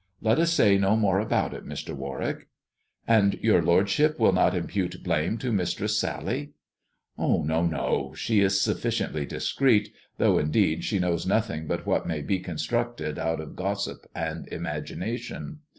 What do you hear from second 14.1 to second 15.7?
and imagination.